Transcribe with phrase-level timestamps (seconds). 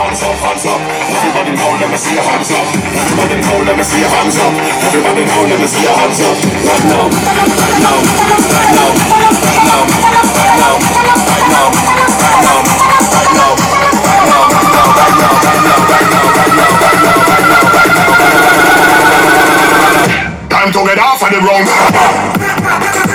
[0.00, 0.80] hands up, hands up.
[0.80, 2.64] Everybody now, let me see your hands up.
[2.64, 4.54] Everybody now, let me see your hands up.
[4.88, 6.36] Everybody now, let me see your hands up.
[6.40, 8.00] Right now, right now,
[8.40, 8.96] right now,
[9.36, 10.56] right now, right now,
[11.20, 13.60] right now, right now, right now.
[20.48, 23.09] Time to get off of the road.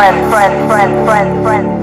[0.00, 1.79] Friend, friend, friend, friend, friend,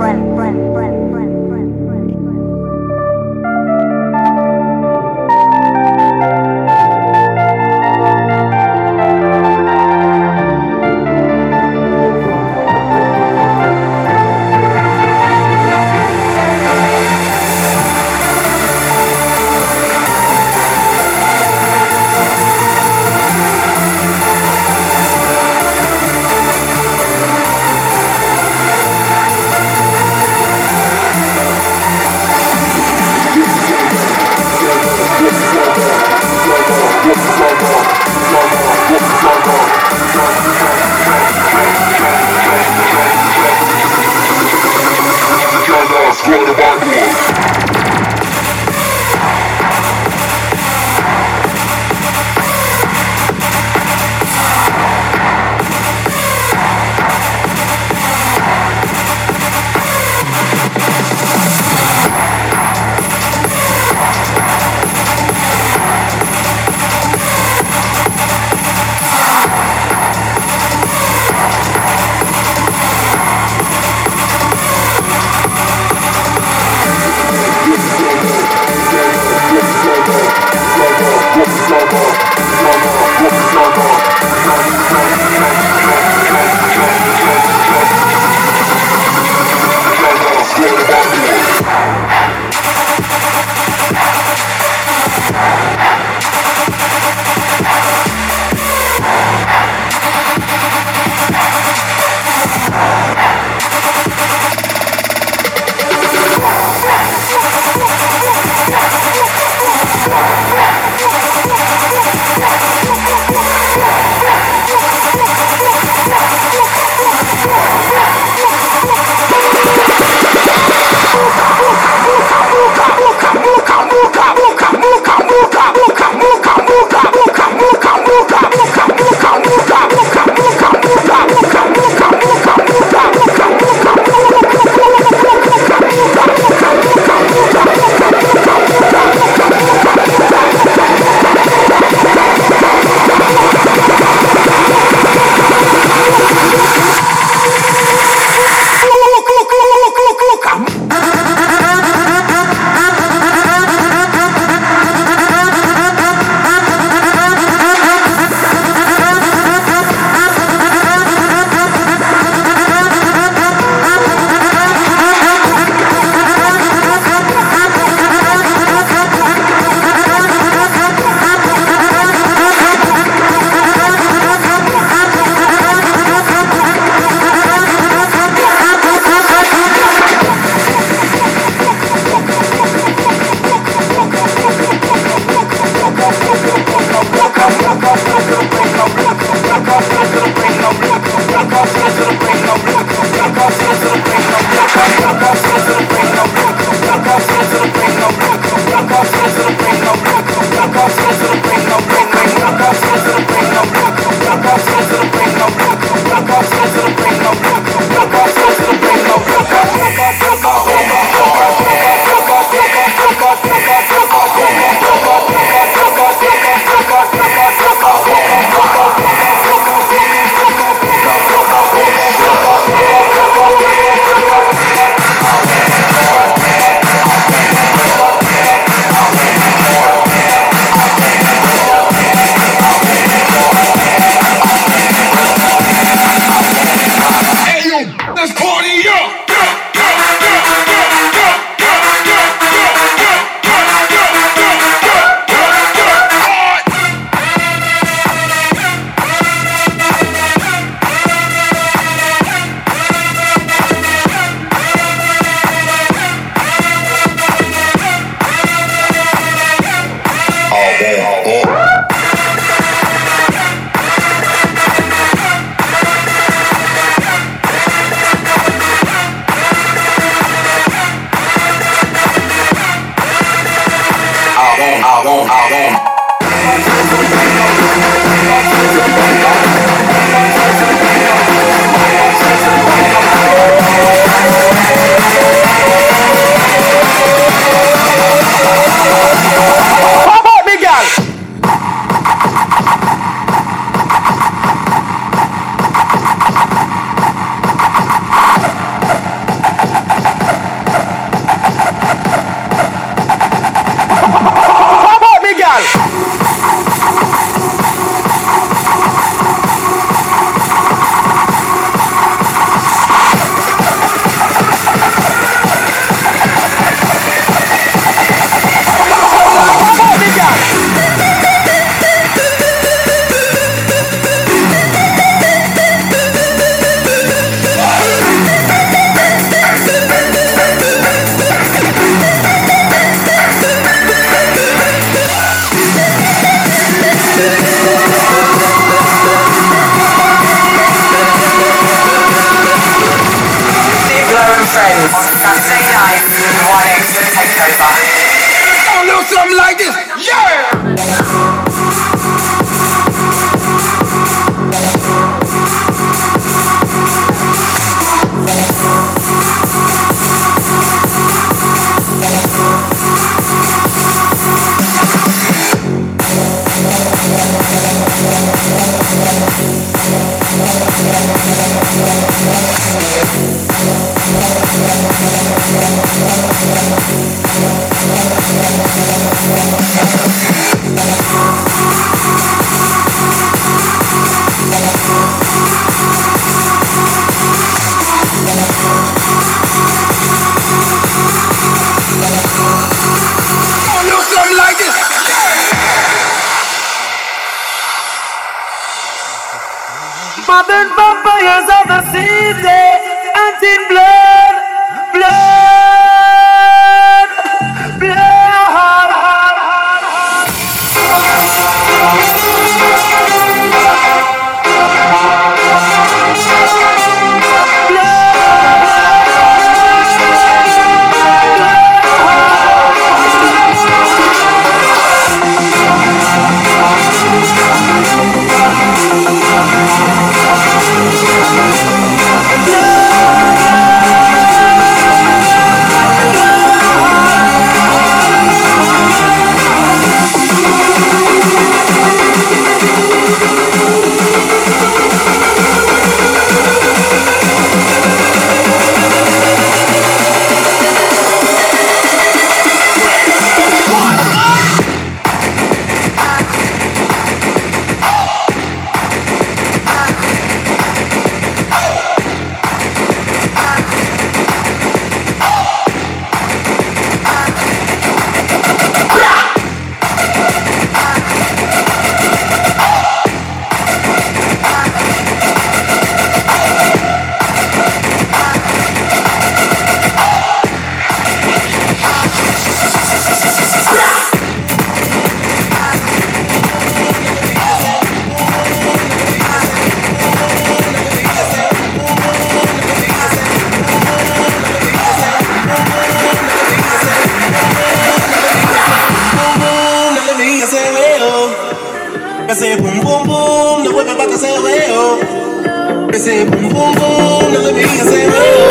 [502.48, 504.32] say boom boom boom, the whip about to say
[504.72, 505.90] oh.
[505.92, 508.50] They say boom boom boom, the whip about say "Hey yo!"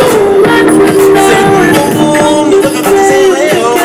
[1.28, 3.24] say boom boom boom, the whip about to say
[3.62, 3.76] oh.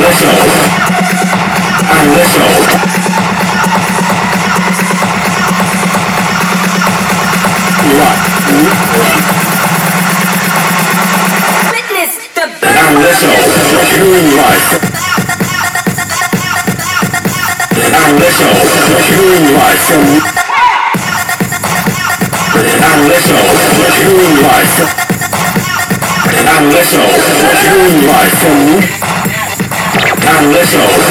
[0.00, 0.64] listenable.
[1.92, 2.64] I'm listenable.
[8.00, 8.18] Rock.
[11.72, 12.76] Witness the birth.
[12.80, 13.84] I'm listenable.
[13.92, 14.70] Human life.
[17.92, 18.68] I'm listenable.
[19.10, 19.86] Human life.
[22.88, 23.58] I'm listenable.
[24.00, 24.76] Human life.
[26.48, 27.20] I'm listenable.
[27.66, 29.09] Human life
[30.26, 31.10] are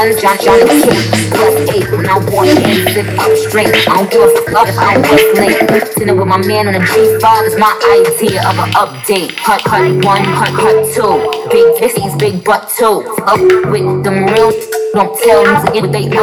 [0.00, 1.30] John, John, and King.
[1.30, 3.68] Plus eight, when I walk in, sit up straight.
[3.86, 5.92] I don't give a fuck if I was late.
[5.92, 7.68] Sitting with my man on a G5 is my
[8.00, 9.36] idea of an update.
[9.36, 11.50] Hut, hut one, hut, hut two.
[11.50, 13.04] Big fissies, big butt two.
[13.26, 14.69] Up with them real.
[14.92, 16.18] Don't tell me to get what they lose.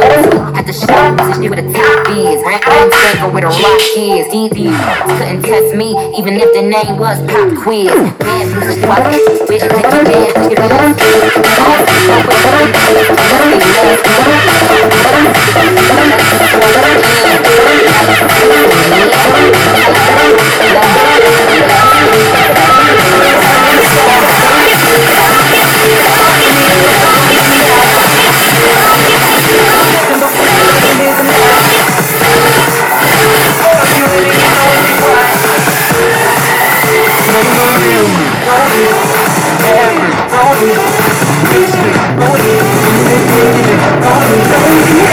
[0.54, 1.40] Had to show them this is
[1.72, 2.42] top is.
[2.44, 4.26] Rap on circle with a rock is.
[4.28, 4.68] DD
[5.16, 7.88] couldn't test me, even if the name was Pop Quiz.
[8.18, 8.46] Bad
[9.48, 10.08] bitch don't.
[40.60, 40.72] Thank
[45.02, 45.07] you.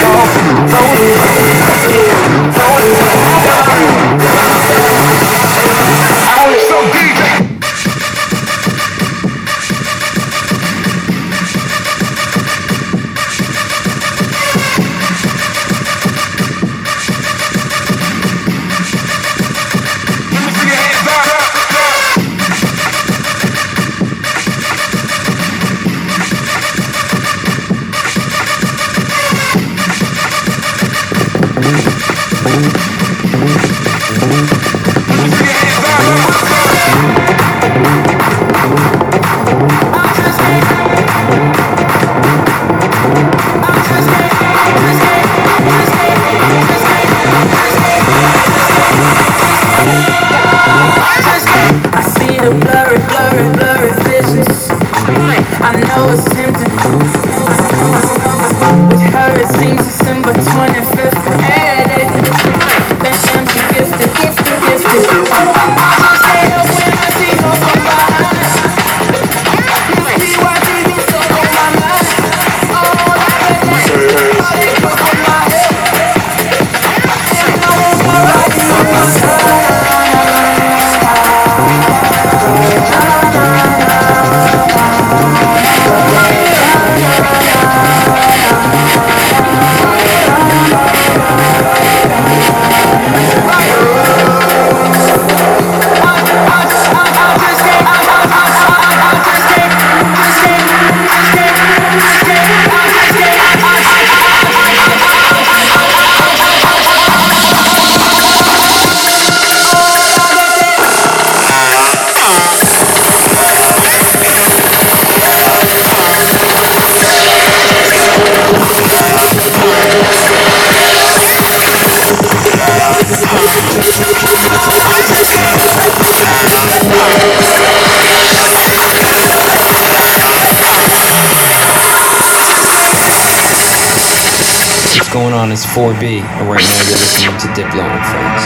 [135.76, 138.44] 4B, and right now you're listening to Diplo and Friends.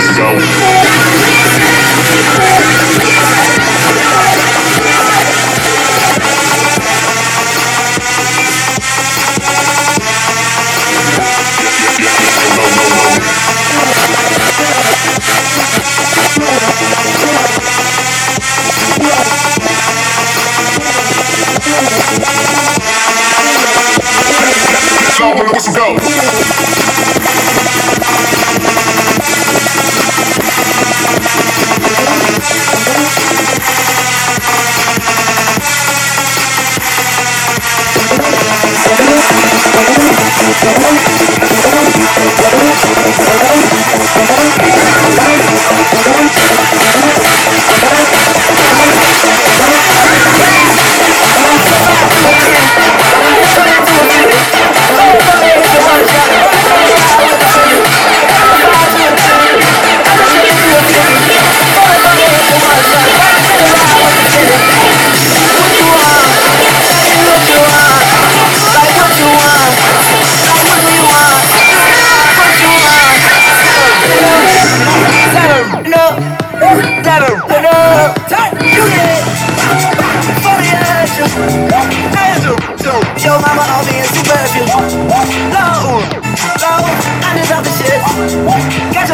[0.00, 0.18] Mrs.
[0.20, 0.69] Owl.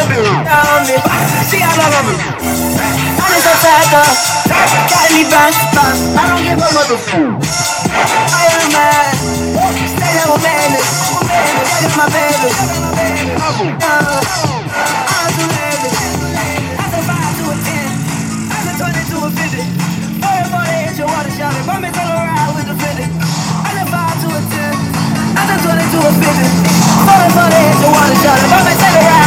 [0.07, 0.95] loving me.
[1.47, 2.27] See, I love loving me.
[3.17, 4.07] I'm so tired of
[4.87, 6.01] got me bounce, bounce.
[6.15, 6.97] I don't give a mother.
[7.87, 9.15] I am mad.
[9.87, 10.87] Stay there with madness.
[11.27, 12.49] That is my baby.
[14.07, 15.99] I'm too lavish.
[16.71, 17.91] I survived to a 10.
[18.47, 19.59] I can turn into a 50.
[20.23, 21.51] Forever they hit your water shot.
[21.51, 23.03] If I'm in the ride with the 50.
[23.03, 24.71] I survived to a 10.
[25.35, 26.47] I can turn into a 50.
[27.05, 28.39] Forever they hit your water shot.
[28.39, 29.26] If I'm in the ride.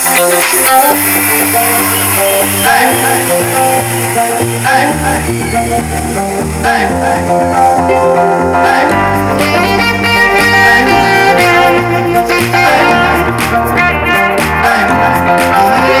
[15.81, 16.00] Hey!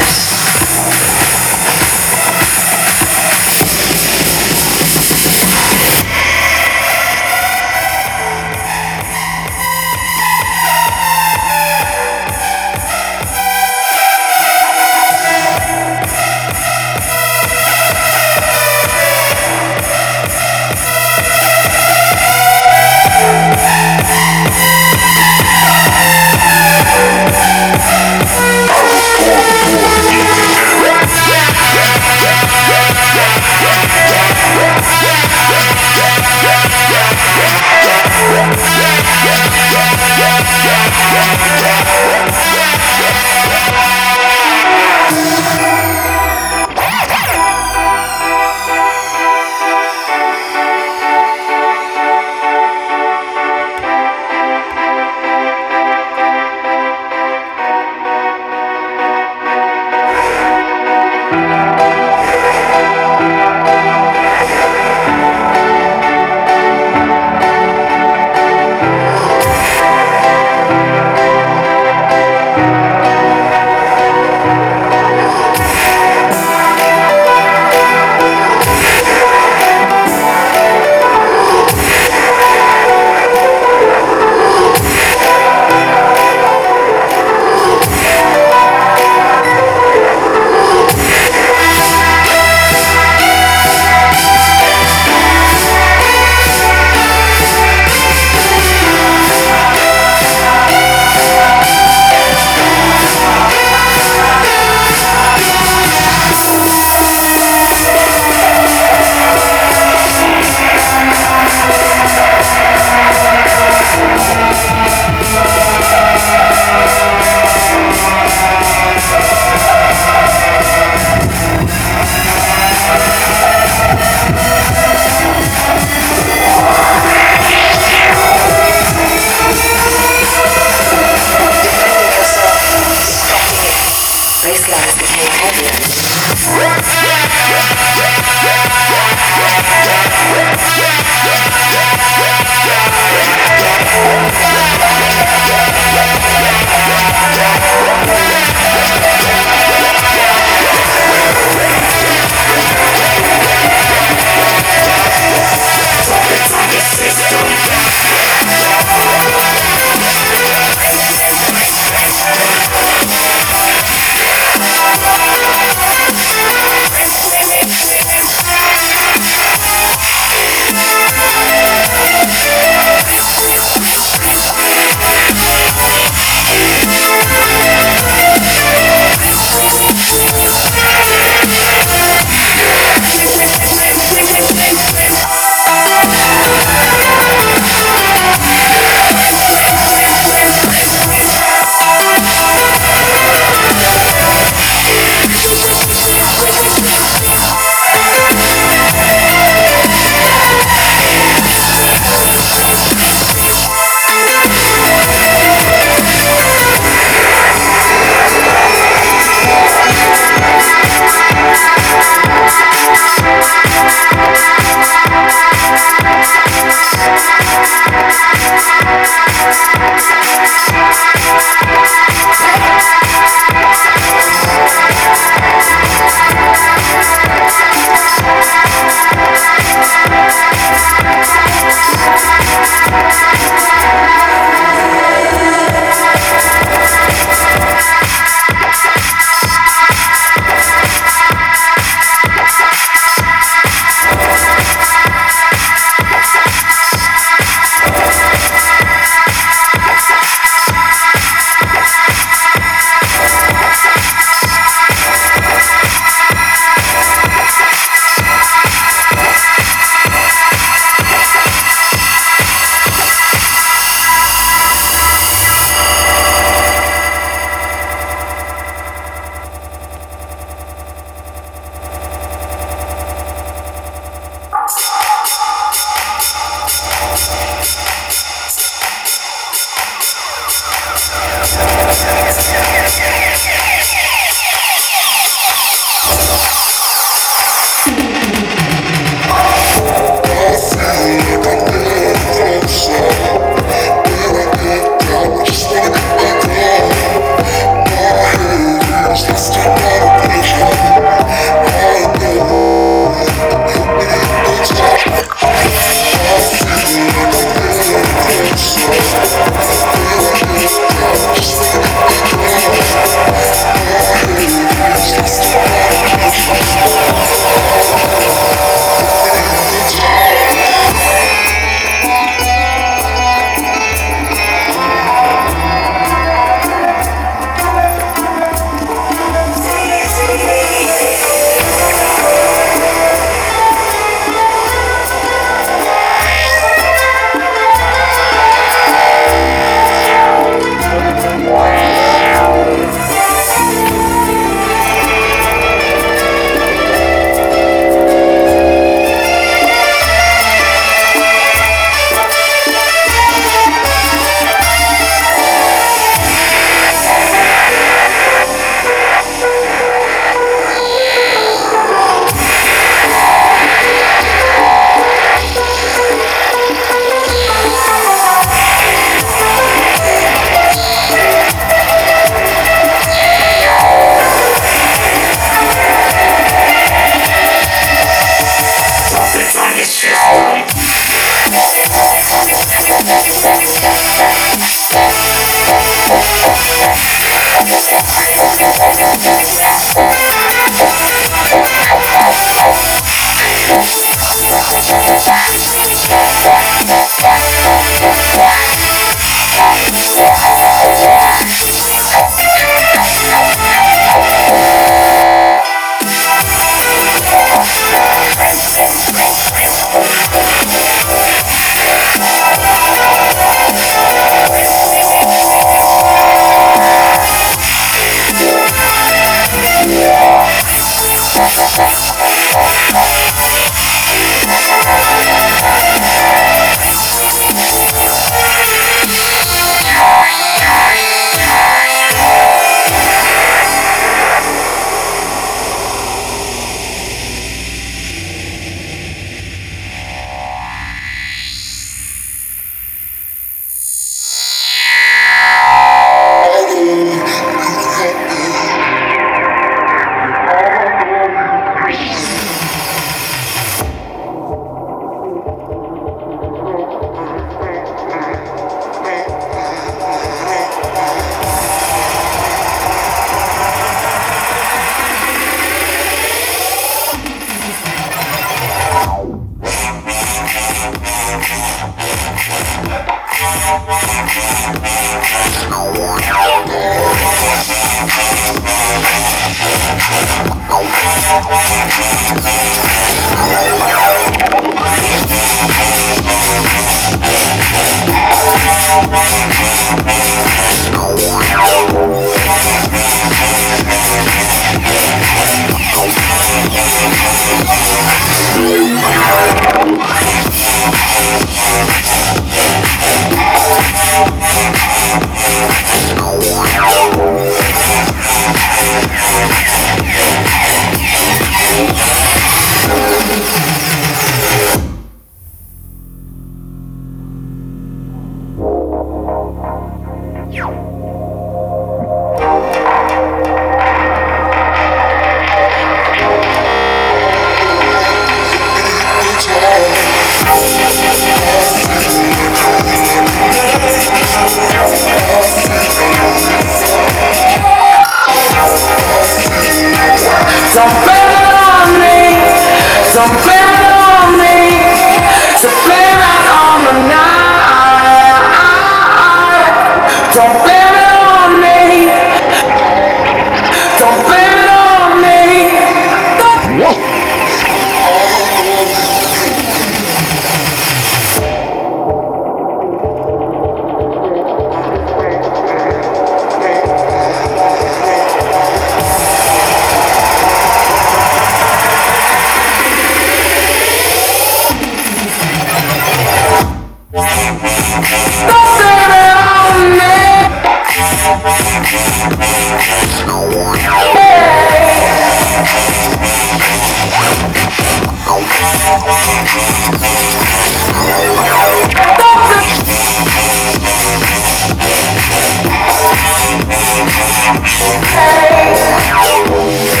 [599.53, 600.00] Hey!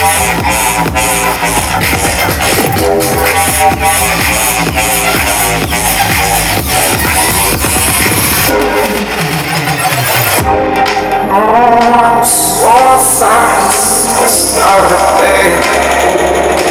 [0.00, 0.04] Oh,
[11.30, 13.74] I'm so sad.
[14.22, 16.67] It's not a.